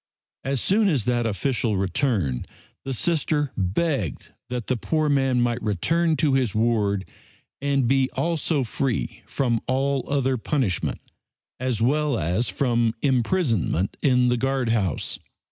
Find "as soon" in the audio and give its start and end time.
0.43-0.87